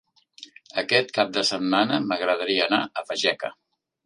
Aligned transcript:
Aquest 0.81 1.13
cap 1.17 1.29
de 1.35 1.43
setmana 1.51 2.01
m'agradaria 2.09 2.67
anar 2.71 2.81
a 2.85 3.05
Fageca. 3.13 3.55